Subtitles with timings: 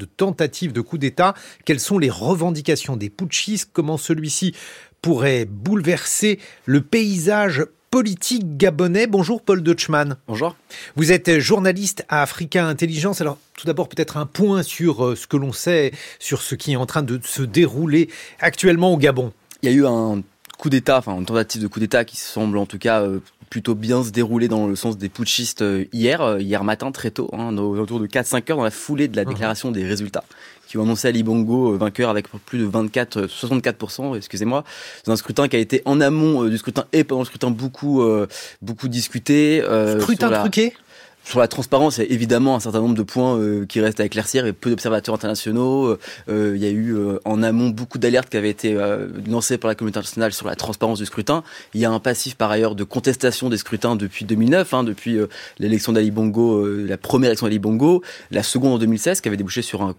[0.00, 1.34] de tentatives de coup d'État.
[1.64, 3.70] Quelles sont les revendications des putschistes?
[3.72, 4.54] Comment celui-ci
[5.02, 9.08] pourrait bouleverser le paysage politique gabonais?
[9.08, 10.16] Bonjour Paul Deutschmann.
[10.28, 10.54] Bonjour.
[10.94, 13.20] Vous êtes journaliste à Africa Intelligence.
[13.20, 16.74] Alors tout d'abord peut-être un point sur euh, ce que l'on sait, sur ce qui
[16.74, 18.08] est en train de se dérouler
[18.38, 19.32] actuellement au Gabon.
[19.62, 20.22] Il y a eu un
[20.58, 23.74] coup d'État, enfin une tentative de coup d'État qui semble en tout cas euh, plutôt
[23.74, 27.30] bien se dérouler dans le sens des putschistes euh, hier, euh, hier matin très tôt,
[27.32, 29.28] hein, autour de 4-5 heures dans la foulée de la uh-huh.
[29.28, 30.24] déclaration des résultats
[30.66, 34.64] qui ont annoncé Ali Bongo euh, vainqueur avec plus de 24, 64%, excusez-moi,
[35.06, 38.02] dans un scrutin qui a été en amont du scrutin et pendant le scrutin beaucoup,
[38.60, 39.62] beaucoup discuté.
[39.98, 40.74] scrutin truqué?
[41.28, 44.00] Sur la transparence, il y a évidemment un certain nombre de points euh, qui restent
[44.00, 45.98] à éclaircir et peu d'observateurs internationaux.
[46.30, 48.74] Euh, il y a eu euh, en amont beaucoup d'alertes qui avaient été
[49.26, 51.44] lancées par la communauté internationale sur la transparence du scrutin.
[51.74, 55.18] Il y a un passif par ailleurs de contestation des scrutins depuis 2009, hein, depuis
[55.58, 59.60] l'élection d'Ali Bongo, la première élection d'Ali Bongo, la seconde en 2016 qui avait débouché
[59.60, 59.94] sur un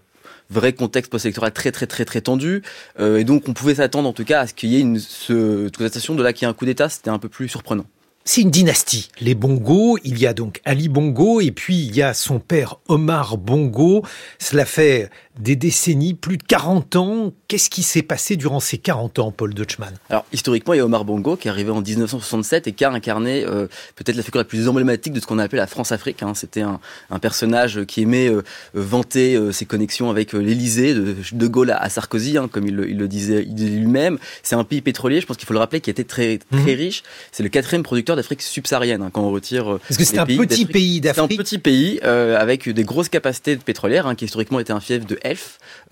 [0.50, 2.62] vrai contexte post-électoral très très très très tendu
[2.98, 5.68] et donc on pouvait s'attendre en tout cas à ce qu'il y ait une ce,
[5.68, 7.84] contestation de là qu'il y ait un coup d'État, c'était un peu plus surprenant.
[8.32, 9.08] C'est une dynastie.
[9.18, 12.78] Les Bongo, il y a donc Ali Bongo et puis il y a son père
[12.86, 14.04] Omar Bongo.
[14.38, 15.10] Cela fait
[15.40, 17.32] des décennies, plus de 40 ans.
[17.48, 19.94] Qu'est-ce qui s'est passé durant ces 40 ans, Paul Deutschmann?
[20.08, 22.90] Alors, historiquement, il y a Omar Bongo qui est arrivé en 1967 et qui a
[22.90, 26.22] incarné euh, peut-être la figure la plus emblématique de ce qu'on a appelé la France-Afrique.
[26.22, 26.34] Hein.
[26.34, 26.78] C'était un,
[27.20, 28.42] personnage qui aimait euh,
[28.74, 33.08] vanter euh, ses connexions avec l'Élysée, de, de, Gaulle à, Sarkozy, hein, comme il le,
[33.08, 34.18] disait, lui-même.
[34.42, 36.78] C'est un pays pétrolier, je pense qu'il faut le rappeler, qui était très, très mhm.
[36.78, 37.02] riche.
[37.32, 39.78] C'est le quatrième producteur d'Afrique subsaharienne, hein, quand on retire...
[39.88, 41.26] Parce que c'est un, petit pays d'Afrique.
[41.30, 45.18] C'est un petit pays avec des grosses capacités pétrolières, qui historiquement était un fief de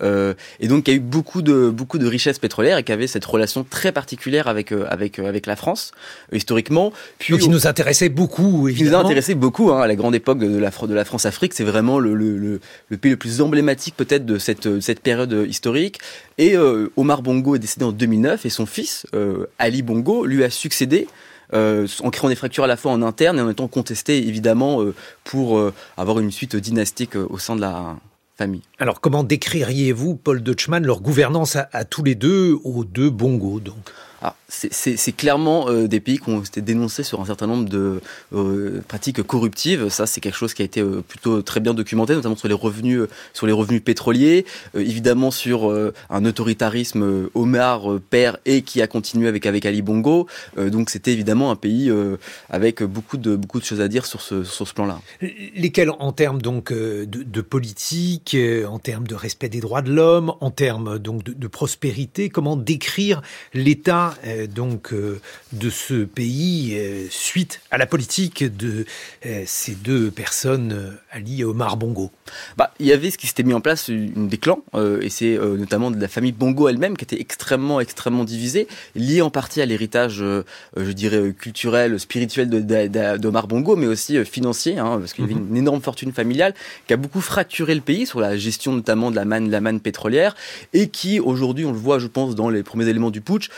[0.01, 3.07] euh, et donc y a eu beaucoup de beaucoup de richesses pétrolières et qui avait
[3.07, 5.91] cette relation très particulière avec euh, avec euh, avec la France
[6.31, 6.93] historiquement.
[7.17, 8.89] Puis donc, qui nous intéressait beaucoup, évidemment.
[8.89, 11.25] Qui nous a intéressé beaucoup hein, à la grande époque de la de la France
[11.25, 11.53] Afrique.
[11.53, 12.59] C'est vraiment le, le,
[12.89, 15.99] le, pays le plus emblématique peut-être de cette cette période historique.
[16.37, 16.55] Et
[16.95, 19.05] Omar Bongo est décédé en 2009 et son fils
[19.57, 21.07] Ali Bongo lui a succédé.
[21.51, 24.81] en créant des fractures à la fois en interne et en étant contesté évidemment
[25.25, 25.61] pour
[25.97, 27.97] avoir une suite dynastique au sein de la,
[28.77, 33.59] alors comment décririez-vous, Paul Deutschmann, leur gouvernance à, à tous les deux, aux deux bongos
[33.59, 33.75] donc?
[34.49, 38.01] C'est clairement euh, des pays qui ont été dénoncés sur un certain nombre de
[38.33, 39.89] euh, pratiques corruptives.
[39.89, 42.53] Ça, c'est quelque chose qui a été euh, plutôt très bien documenté, notamment sur les
[42.53, 43.03] revenus,
[43.33, 45.71] sur les revenus pétroliers, évidemment sur
[46.09, 50.27] un autoritarisme Omar père et qui a continué avec Ali Bongo.
[50.57, 51.91] donc, c'était évidemment un pays
[52.49, 54.99] avec beaucoup de beaucoup de choses à dire sur ce plan-là.
[55.55, 58.35] Lesquels en termes donc de, politique,
[58.67, 63.21] en termes de respect des droits de l'homme, en termes donc de prospérité, comment décrire
[63.53, 65.19] l'État euh, donc euh,
[65.53, 68.85] de ce pays euh, suite à la politique de
[69.45, 72.11] ces deux personnes, Ali et Omar Bongo
[72.57, 74.63] bah, Il y avait ce qui s'était mis en place, une des clans,
[75.01, 79.29] et c'est notamment de la famille Bongo elle-même qui était extrêmement, extrêmement divisée, liée en
[79.29, 80.23] partie à l'héritage,
[80.77, 82.49] je dirais, culturel, spirituel
[83.19, 85.49] d'Omar Bongo, mais aussi financier, hein, parce qu'il y avait mhm.
[85.49, 86.53] une énorme fortune familiale
[86.87, 89.79] qui a beaucoup fracturé le pays sur la gestion notamment de la manne, la manne
[89.79, 90.35] pétrolière,
[90.73, 93.49] et qui aujourd'hui, on le voit, je pense, dans les premiers éléments du putsch,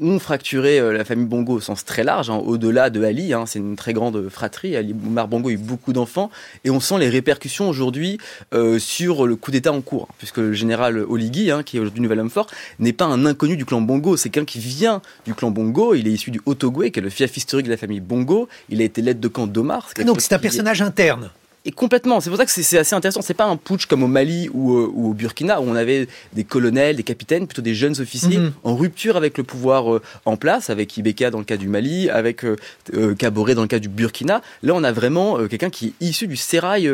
[0.00, 3.32] ont fracturé euh, la famille Bongo au sens très large, hein, au-delà de Ali.
[3.32, 4.76] Hein, c'est une très grande fratrie.
[4.76, 6.30] Ali Omar Bongo a eu beaucoup d'enfants.
[6.64, 8.18] Et on sent les répercussions aujourd'hui
[8.54, 10.08] euh, sur le coup d'État en cours.
[10.18, 12.46] Puisque le général Oligui, hein, qui est aujourd'hui nouvel homme fort,
[12.78, 14.16] n'est pas un inconnu du clan Bongo.
[14.16, 15.94] C'est quelqu'un qui vient du clan Bongo.
[15.94, 18.48] Il est issu du Otogwe, qui est le fief historique de la famille Bongo.
[18.68, 19.88] Il a été l'aide de camp d'Omar.
[20.04, 21.30] Donc c'est un personnage interne.
[21.66, 23.20] Et complètement, c'est pour ça que c'est assez intéressant.
[23.20, 26.08] C'est pas un putsch comme au Mali ou, euh, ou, au Burkina où on avait
[26.32, 28.52] des colonels, des capitaines, plutôt des jeunes officiers mhm.
[28.64, 32.08] en rupture avec le pouvoir euh, en place, avec Ibeka dans le cas du Mali,
[32.08, 32.56] avec euh,
[32.94, 34.40] euh dans le cas du Burkina.
[34.62, 36.90] Là, on a vraiment quelqu'un qui est issu du sérail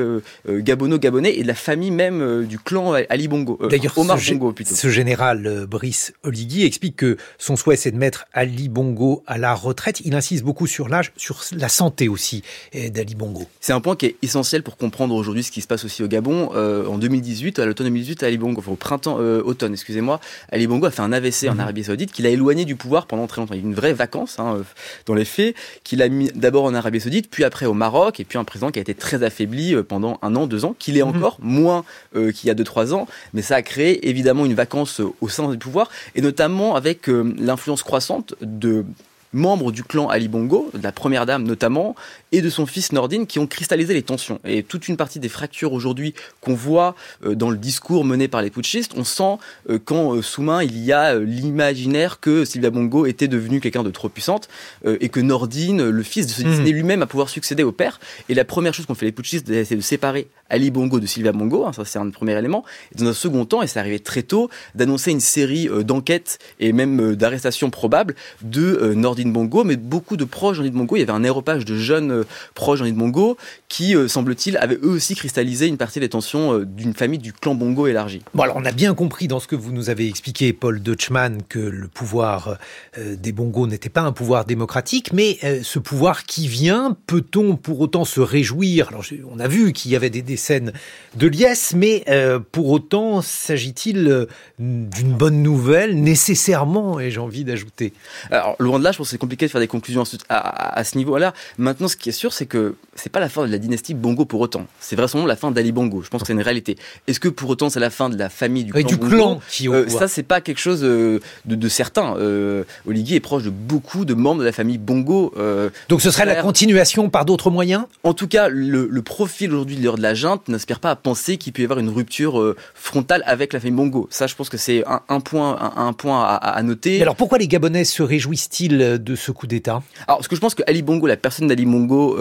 [0.47, 3.59] gabono-gabonais et de la famille même du clan Ali Bongo.
[3.71, 4.75] D'ailleurs, Omar ce, Bongo plutôt.
[4.75, 9.54] Ce général Brice Oligui explique que son souhait c'est de mettre Ali Bongo à la
[9.54, 10.03] retraite.
[10.04, 12.43] Il insiste beaucoup sur l'âge, sur la santé aussi
[12.75, 13.47] d'Ali Bongo.
[13.60, 16.08] C'est un point qui est essentiel pour comprendre aujourd'hui ce qui se passe aussi au
[16.08, 16.50] Gabon.
[16.54, 20.20] Euh, en 2018, à l'automne 2018, Ali Bongo, enfin, au printemps, euh, automne, excusez-moi,
[20.50, 21.60] Ali Bongo a fait un AVC en mhm.
[21.60, 23.54] Arabie Saoudite qui l'a éloigné du pouvoir pendant très longtemps.
[23.54, 24.62] Il y a eu une vraie vacance hein, euh,
[25.06, 25.54] dans les faits,
[25.84, 28.70] qu'il a mis d'abord en Arabie Saoudite, puis après au Maroc, et puis un président
[28.70, 31.16] qui a été très affaibli pendant un an, deux ans, qu'il est mhm.
[31.16, 35.00] encore moins qu'il y a deux, trois ans, mais ça a créé évidemment une vacance
[35.20, 38.84] au sein du pouvoir, et notamment avec l'influence croissante de
[39.32, 41.94] membres du clan Ali Bongo, de la première dame notamment,
[42.32, 44.40] et de son fils Nordine qui ont cristallisé les tensions.
[44.44, 46.94] Et toute une partie des fractures aujourd'hui qu'on voit
[47.24, 49.38] euh, dans le discours mené par les putschistes, on sent
[49.70, 53.90] euh, qu'en euh, sous-main, il y a l'imaginaire que Sylvia Bongo était devenue quelqu'un de
[53.90, 54.48] trop puissante
[54.84, 56.64] et que Nordine, le fils de ce mmh.
[56.64, 58.00] lui-même, a pouvoir succéder au père.
[58.28, 61.32] Et la première chose qu'ont fait les putschistes, c'est de séparer Ali Bongo de Sylvia
[61.32, 62.64] Bongo, hein, ça c'est un premier élément.
[62.94, 66.72] Et dans un second temps, et c'est arrivé très tôt, d'annoncer une série d'enquêtes et
[66.72, 70.96] même d'arrestations probables de Nordine Bongo, mais beaucoup de proches d'Nordine Bongo.
[70.96, 72.24] Il y avait un aéropage de jeunes
[72.54, 73.36] proches d'Henri Bongo,
[73.68, 77.32] qui, euh, semble-t-il, avaient eux aussi cristallisé une partie des tensions euh, d'une famille du
[77.32, 78.22] clan Bongo élargi.
[78.34, 81.42] Bon, alors on a bien compris dans ce que vous nous avez expliqué, Paul Deutschmann,
[81.48, 82.58] que le pouvoir
[82.98, 87.80] euh, des Bongo n'était pas un pouvoir démocratique, mais ce pouvoir qui vient, peut-on pour
[87.80, 88.88] autant se réjouir?
[88.88, 90.72] Alors on a vu qu'il y avait des, des, scènes
[91.14, 92.04] de liesse, mais
[92.52, 94.26] pour autant, s'agit-il
[94.58, 97.92] d'une bonne nouvelle nécessairement, et j'ai envie d'ajouter?
[98.30, 100.84] Alors loin de là, je pense que c'est compliqué de faire des conclusions à, à
[100.84, 101.32] ce niveau-là.
[101.58, 104.24] Maintenant, ce qui est sûr, c'est que c'est pas la fin de la dynastie Bongo
[104.24, 104.66] pour autant.
[104.80, 106.03] C'est vraiment la fin d'Ali Bongo.
[106.03, 106.76] Je pense que c'est une réalité.
[107.06, 109.68] Est-ce que pour autant c'est la fin de la famille du clan du clan qui
[109.68, 112.16] euh, Ça, c'est pas quelque chose euh, de, de, certain.
[112.16, 115.32] Euh, Oligui est proche de beaucoup de membres de la famille Bongo.
[115.36, 117.84] Euh, Donc ce serait la continuation par d'autres moyens?
[118.04, 121.52] En tout cas, le, le profil aujourd'hui de la junte n'aspire pas à penser qu'il
[121.52, 124.09] peut y avoir une rupture euh, frontale avec la famille Bongo.
[124.10, 126.97] Ça, je pense que c'est un, un, point, un, un point à, à, noter.
[126.97, 130.41] Mais alors pourquoi les Gabonais se réjouissent-ils de ce coup d'État Alors, ce que je
[130.41, 132.16] pense que Ali Bongo, la personne d'Ali Bongo,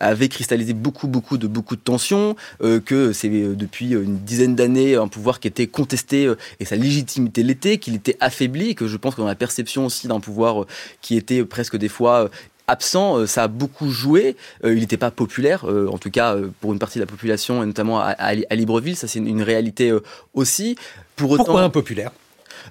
[0.00, 4.54] avait cristallisé beaucoup, beaucoup de beaucoup de tensions, euh, que c'est euh, depuis une dizaine
[4.54, 8.86] d'années un pouvoir qui était contesté euh, et sa légitimité l'était, qu'il était affaibli, que
[8.86, 10.66] je pense que dans la perception aussi d'un pouvoir
[11.00, 12.30] qui était presque des fois
[12.66, 14.36] absent, ça a beaucoup joué.
[14.62, 18.00] il n'était pas populaire, en tout cas pour une partie de la population, et notamment
[18.00, 19.90] à, Libreville, ça c'est une, réalité
[20.34, 20.76] aussi.
[21.16, 22.10] Pour autant, Pourquoi impopulaire?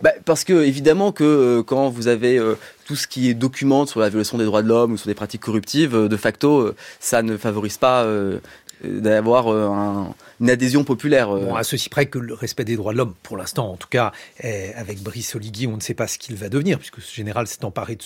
[0.02, 2.56] Bah, parce que évidemment que euh, quand vous avez euh,
[2.86, 5.16] tout ce qui est documente sur la violation des droits de l'homme ou sur des
[5.16, 8.08] pratiques corruptives, euh, de facto, ça ne favorise pas
[8.84, 9.48] d'avoir
[10.40, 11.30] une adhésion populaire.
[11.30, 13.88] Bon, à ceci près que le respect des droits de l'homme, pour l'instant en tout
[13.88, 14.12] cas,
[14.76, 17.66] avec Brice Oligui, on ne sait pas ce qu'il va devenir, puisque ce général s'est
[17.66, 17.98] emparé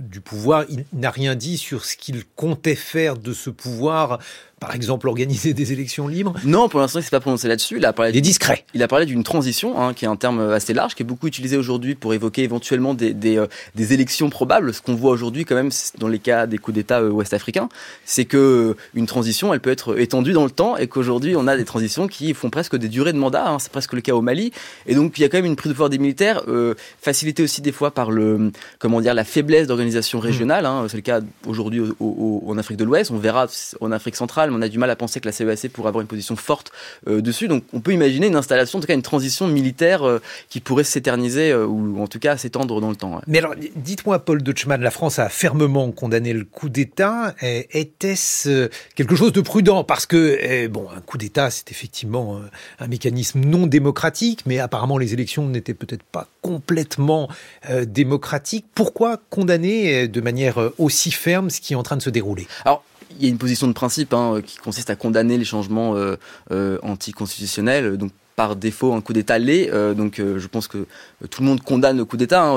[0.00, 0.64] du pouvoir.
[0.68, 4.18] Il n'a rien dit sur ce qu'il comptait faire de ce pouvoir
[4.60, 7.78] par exemple, organiser des élections libres Non, pour l'instant, il s'est pas prononcé là-dessus.
[7.78, 8.12] Il a parlé.
[8.14, 8.66] Il discret.
[8.74, 11.26] Il a parlé d'une transition, hein, qui est un terme assez large, qui est beaucoup
[11.26, 14.74] utilisé aujourd'hui pour évoquer éventuellement des, des, euh, des élections probables.
[14.74, 17.70] Ce qu'on voit aujourd'hui, quand même, dans les cas des coups d'État euh, ouest-africains,
[18.04, 21.46] c'est que euh, une transition, elle peut être étendue dans le temps, et qu'aujourd'hui, on
[21.46, 23.48] a des transitions qui font presque des durées de mandat.
[23.48, 23.58] Hein.
[23.60, 24.52] C'est presque le cas au Mali.
[24.86, 27.42] Et donc, il y a quand même une prise de pouvoir des militaires, euh, facilitée
[27.42, 30.66] aussi des fois par le, comment dire, la faiblesse d'organisation régionale.
[30.66, 30.84] Hein.
[30.90, 33.10] C'est le cas aujourd'hui en Afrique de l'Ouest.
[33.10, 33.46] On verra
[33.80, 36.08] en Afrique centrale on a du mal à penser que la CEAC pourrait avoir une
[36.08, 36.72] position forte
[37.06, 37.48] euh, dessus.
[37.48, 40.84] Donc on peut imaginer une installation, en tout cas une transition militaire euh, qui pourrait
[40.84, 43.20] s'éterniser euh, ou en tout cas s'étendre dans le temps.
[43.26, 47.34] Mais alors, dites-moi, Paul Deutschmann, la France a fermement condamné le coup d'État.
[47.42, 49.84] Était-ce quelque chose de prudent?
[49.84, 52.40] Parce que, bon, un coup d'État, c'est effectivement
[52.78, 57.28] un mécanisme non démocratique, mais apparemment les élections n'étaient peut-être pas complètement
[57.82, 58.66] démocratiques.
[58.74, 62.46] Pourquoi condamner de manière aussi ferme ce qui est en train de se dérouler?
[62.64, 62.84] Alors,
[63.24, 66.16] y a une position de principe hein, qui consiste à condamner les changements euh,
[66.50, 67.96] euh, anticonstitutionnels.
[67.96, 69.70] Donc par défaut un coup d'État l'est.
[69.70, 72.42] Euh, donc euh, je pense que euh, tout le monde condamne le coup d'État.
[72.42, 72.54] Hein,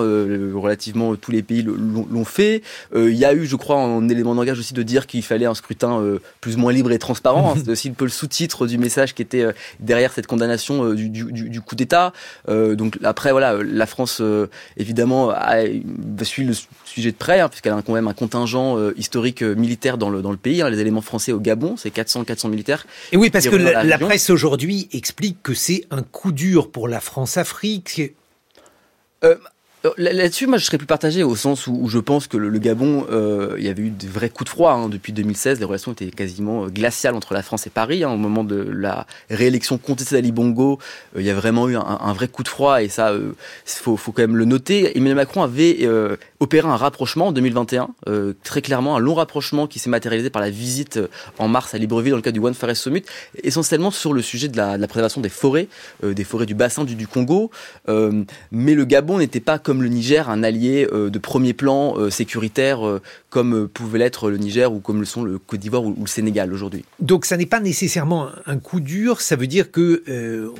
[0.55, 2.61] relativement tous les pays l'ont fait.
[2.95, 5.55] Il y a eu, je crois, un élément d'engagement aussi de dire qu'il fallait un
[5.55, 6.01] scrutin
[6.39, 7.51] plus ou moins libre et transparent.
[7.51, 7.61] Hein.
[7.65, 9.45] C'est aussi un peu le sous-titre du message qui était
[9.81, 12.13] derrière cette condamnation du, du, du, coup d'État.
[12.47, 14.21] donc après, voilà, la France
[14.77, 15.63] évidemment a,
[16.21, 16.53] suit le
[16.85, 20.31] sujet de près, hein, puisqu'elle a quand même un contingent historique militaire dans le, dans
[20.31, 20.61] le pays.
[20.61, 22.85] Hein, les éléments français au Gabon, c'est 400 400 militaires.
[23.11, 26.87] Et oui, parce que la, la presse aujourd'hui explique que c'est un coup dur pour
[26.87, 28.15] la France-Afrique.
[29.23, 29.37] Euh,
[29.97, 33.55] là-dessus, moi, je serais plus partagé au sens où, je pense que le, Gabon, euh,
[33.57, 34.89] il y avait eu de vrais coups de froid hein.
[34.89, 35.59] depuis 2016.
[35.59, 38.03] Les relations étaient quasiment glaciales entre la France et Paris.
[38.03, 38.09] Hein.
[38.09, 40.79] au moment de la réélection contestée d'Ali Bongo,
[41.17, 43.33] il y a vraiment eu un, vrai coup de froid et ça, il
[43.65, 44.97] faut, quand même le noter.
[44.97, 45.87] Emmanuel Macron avait
[46.43, 50.41] opérer un rapprochement en 2021, euh, très clairement un long rapprochement qui s'est matérialisé par
[50.41, 51.07] la visite euh,
[51.39, 53.03] en mars à Libreville dans le cadre du One Forest Summit,
[53.43, 55.67] essentiellement sur le sujet de la, préservation des forêts,
[56.03, 57.49] euh, des forêts du bassin du, du Congo.
[57.87, 61.97] Euh, mais le Gabon n'était pas comme le Niger un allié euh, de premier plan
[61.97, 62.99] euh, sécuritaire
[63.29, 66.53] comme pouvait l'être le Niger ou comme le sont le Côte d'Ivoire ou, le Sénégal
[66.53, 66.85] aujourd'hui.
[66.99, 70.03] Donc ça n'est pas nécessairement un coup dur, ça veut dire que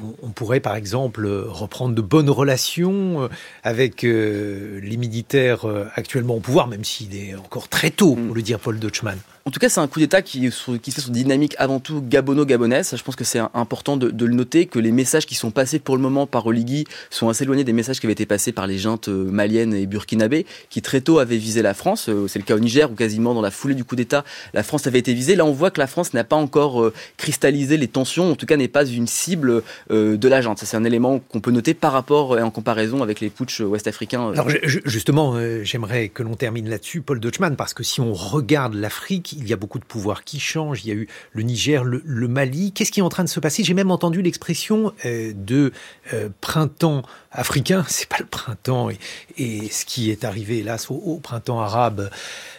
[0.02, 3.30] on, on, pourrait par exemple reprendre de bonnes relations
[3.64, 8.42] avec les militaires euh, actuellement au pouvoir, même s'il est encore très tôt, pour le
[8.42, 9.18] dire Paul Deutschmann.
[9.46, 10.50] En tout cas, c'est un coup d'État qui,
[10.82, 12.96] qui fait son dynamique avant tout gabono-gabonaise.
[12.96, 15.98] Je pense que c'est important de, le noter, que les messages qui sont passés pour
[15.98, 18.78] le moment par Oligui sont assez éloignés des messages qui avaient été passés par les
[18.78, 22.08] juntes euh, maliennes et burkinabées, qui très tôt avaient visé la France.
[22.08, 24.24] Euh, c'est le cas au Niger, où quasiment dans la foulée du coup d'État,
[24.54, 25.36] la France avait été visée.
[25.36, 28.46] Là, on voit que la France n'a pas encore euh, cristallisé les tensions, en tout
[28.46, 30.60] cas n'est pas une cible de la junte.
[30.64, 34.32] C'est un élément qu'on peut noter par rapport et en comparaison avec les putschs ouest-africains.
[34.32, 34.48] Alors,
[34.86, 39.48] justement, j'aimerais que l'on termine là-dessus, Paul Deutschmann, parce que si on regarde l'Afrique, il
[39.48, 40.84] y a beaucoup de pouvoirs qui changent.
[40.84, 42.72] Il y a eu le Niger, le, Mali.
[42.72, 43.64] Qu'est-ce qui est en train de se passer?
[43.64, 45.72] J'ai même entendu l'expression euh, de
[46.14, 47.86] euh, printemps africain.
[47.90, 48.90] C'est pas le printemps
[49.38, 52.10] et, ce qui est arrivé hélas au, printemps arabe.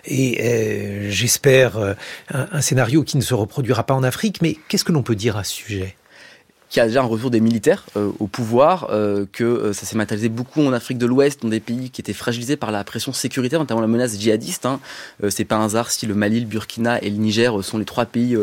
[0.04, 1.97] Et euh, j'espère
[2.31, 4.43] un scénario qui ne se reproduira pas en Afrique.
[4.43, 5.97] Mais qu'est-ce que l'on peut dire à ce sujet?
[6.75, 9.97] Qu'il a déjà un retour des militaires euh, au pouvoir, euh, que euh, ça s'est
[9.97, 13.12] matérialisé beaucoup en Afrique de l'Ouest, dans des pays qui étaient fragilisés par la pression
[13.12, 14.66] sécuritaire, notamment la menace djihadiste.
[14.66, 14.81] Hein.
[15.28, 18.07] c'est pas un hasard si le Mali, le Burkina et le Niger sont les trois
[18.07, 18.37] pays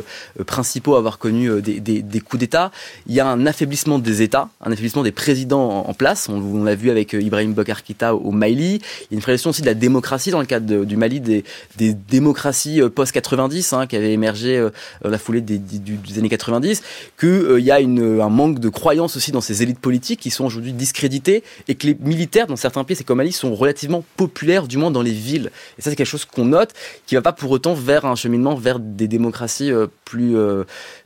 [0.46, 2.72] principaux à avoir connu des, coups d'État.
[3.06, 6.30] Il y a un affaiblissement des États, un affaiblissement des présidents en, place.
[6.30, 8.76] On, l'a vu avec Ibrahim Bokar Keïta au Mali.
[8.76, 11.44] Il y a une fragmentation aussi de la démocratie dans le cadre du Mali, des,
[11.78, 14.66] démocraties post-90 hein, qui avaient émergé
[15.04, 15.60] dans la foulée des,
[16.18, 16.82] années 90.
[17.20, 20.46] Qu'il y a une un manque de croyance aussi dans ces élites politiques qui sont
[20.46, 24.68] aujourd'hui discréditées et que les militaires dans certains pays, c'est comme Mali, sont relativement populaires,
[24.68, 25.52] du moins dans les villes.
[25.78, 26.74] Et ça, c'est quelque chose qu'on note,
[27.06, 30.64] qui va pas pour autant vers un cheminement vers des démocraties euh, plus euh,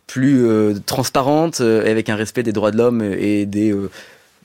[0.07, 3.73] plus euh, transparentes, avec un respect des droits de l'homme et des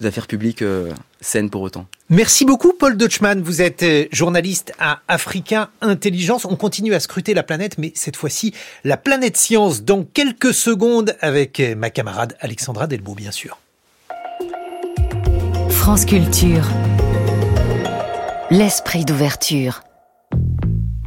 [0.07, 1.87] affaires publiques euh, saines pour autant.
[2.09, 6.45] Merci beaucoup Paul Deutschmann, vous êtes euh, journaliste à Africain Intelligence.
[6.45, 8.54] On continue à scruter la planète, mais cette fois-ci
[8.85, 13.59] la planète science dans quelques secondes avec euh, ma camarade Alexandra Delbo bien sûr.
[15.69, 16.69] France Culture.
[18.50, 19.83] L'esprit d'ouverture.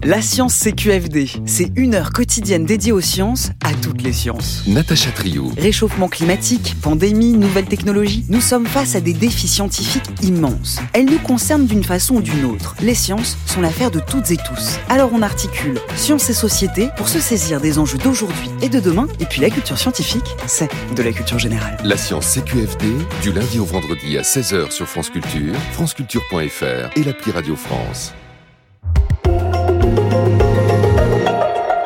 [0.05, 4.63] La science CQFD, c'est une heure quotidienne dédiée aux sciences, à toutes les sciences.
[4.67, 5.50] Natacha Trio.
[5.57, 10.81] Réchauffement climatique, pandémie, nouvelles technologies, nous sommes face à des défis scientifiques immenses.
[10.91, 12.75] Elles nous concernent d'une façon ou d'une autre.
[12.81, 14.77] Les sciences sont l'affaire de toutes et tous.
[14.89, 19.07] Alors on articule science et société pour se saisir des enjeux d'aujourd'hui et de demain.
[19.22, 21.77] Et puis la culture scientifique, c'est de la culture générale.
[21.81, 22.88] La science CQFD,
[23.22, 28.12] du lundi au vendredi à 16h sur France Culture, franceculture.fr et l'appli Radio France.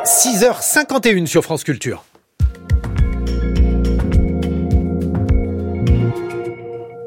[0.08, 2.06] 6h51 sur France Culture.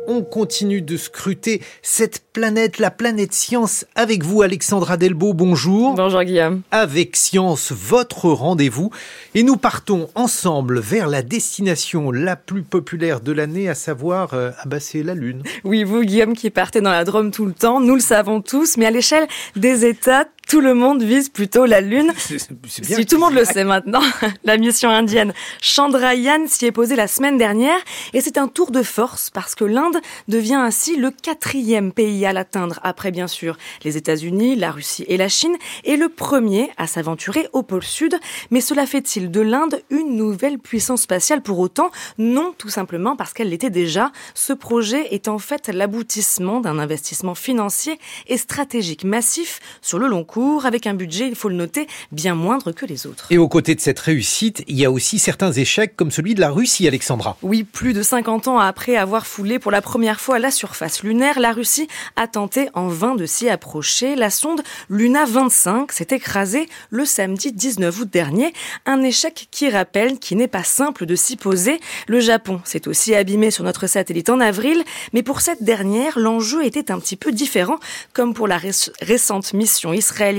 [0.07, 5.33] on continue de scruter cette planète, la planète science, avec vous, Alexandra Delbo.
[5.33, 5.95] Bonjour.
[5.95, 6.63] Bonjour, Guillaume.
[6.73, 8.91] Avec Science, votre rendez-vous.
[9.35, 14.51] Et nous partons ensemble vers la destination la plus populaire de l'année, à savoir, euh,
[14.59, 15.43] ah bah, la Lune.
[15.65, 18.77] Oui, vous, Guillaume, qui partez dans la Drôme tout le temps, nous le savons tous,
[18.77, 19.27] mais à l'échelle
[19.57, 22.13] des États, tout le monde vise plutôt la Lune.
[22.17, 24.03] Si tout le monde le sait maintenant,
[24.45, 27.79] la mission indienne Chandrayaan s'y est posée la semaine dernière
[28.15, 32.33] et c'est un tour de force parce que l'Inde devient ainsi le quatrième pays à
[32.33, 35.55] l'atteindre après bien sûr les États-Unis, la Russie et la Chine
[35.85, 38.19] et le premier à s'aventurer au pôle sud.
[38.51, 41.93] Mais cela fait-il de l'Inde une nouvelle puissance spatiale pour autant?
[42.19, 44.11] Non, tout simplement parce qu'elle l'était déjà.
[44.35, 50.25] Ce projet est en fait l'aboutissement d'un investissement financier et stratégique massif sur le long
[50.25, 53.27] cours avec un budget, il faut le noter, bien moindre que les autres.
[53.31, 56.41] Et aux côtés de cette réussite, il y a aussi certains échecs comme celui de
[56.41, 57.37] la Russie, Alexandra.
[57.43, 61.41] Oui, plus de 50 ans après avoir foulé pour la première fois la surface lunaire,
[61.41, 64.17] la Russie a tenté en vain de s'y approcher.
[64.17, 68.53] La sonde Luna 25 s'est écrasée le samedi 19 août dernier.
[68.87, 71.81] Un échec qui rappelle qu'il n'est pas simple de s'y poser.
[72.09, 74.83] Le Japon s'est aussi abîmé sur notre satellite en avril,
[75.13, 77.79] mais pour cette dernière, l'enjeu était un petit peu différent,
[78.13, 78.59] comme pour la
[79.01, 80.30] récente mission israélienne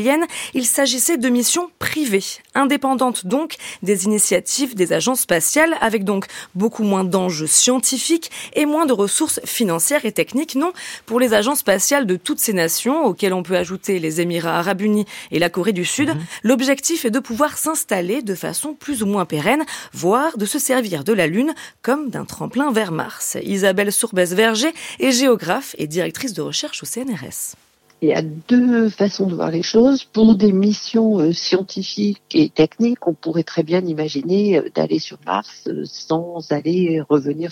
[0.54, 2.24] il s'agissait de missions privées,
[2.56, 8.86] indépendantes donc des initiatives des agences spatiales, avec donc beaucoup moins d'enjeux scientifiques et moins
[8.86, 10.56] de ressources financières et techniques.
[10.56, 10.72] Non,
[11.06, 14.82] pour les agences spatiales de toutes ces nations, auxquelles on peut ajouter les Émirats arabes
[14.82, 16.22] unis et la Corée du Sud, mhm.
[16.44, 21.04] l'objectif est de pouvoir s'installer de façon plus ou moins pérenne, voire de se servir
[21.04, 23.38] de la Lune comme d'un tremplin vers Mars.
[23.44, 27.56] Isabelle Sourbès-Verger est géographe et directrice de recherche au CNRS.
[28.04, 30.04] Il y a deux façons de voir les choses.
[30.06, 35.20] Pour des missions euh, scientifiques et techniques, on pourrait très bien imaginer euh, d'aller sur
[35.24, 37.50] Mars euh, sans aller revenir